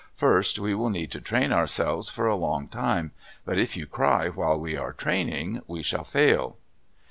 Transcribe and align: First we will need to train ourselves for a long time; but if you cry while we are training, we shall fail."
First 0.15 0.57
we 0.57 0.73
will 0.73 0.89
need 0.89 1.11
to 1.11 1.21
train 1.21 1.53
ourselves 1.53 2.09
for 2.09 2.25
a 2.25 2.35
long 2.35 2.67
time; 2.67 3.11
but 3.45 3.59
if 3.59 3.77
you 3.77 3.85
cry 3.85 4.29
while 4.29 4.59
we 4.59 4.75
are 4.75 4.93
training, 4.93 5.61
we 5.67 5.83
shall 5.83 6.03
fail." 6.03 6.57